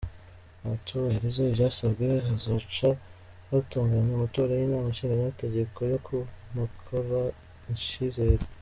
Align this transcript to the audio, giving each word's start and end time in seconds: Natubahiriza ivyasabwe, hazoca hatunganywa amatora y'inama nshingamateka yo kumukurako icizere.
Natubahiriza 0.61 1.39
ivyasabwe, 1.43 2.07
hazoca 2.27 2.89
hatunganywa 3.49 4.13
amatora 4.17 4.51
y'inama 4.55 4.87
nshingamateka 4.93 5.79
yo 5.93 5.97
kumukurako 6.05 7.21
icizere. 7.75 8.45